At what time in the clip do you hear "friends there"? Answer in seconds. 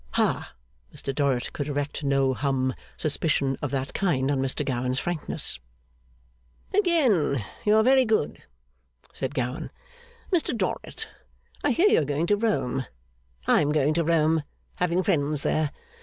15.03-15.69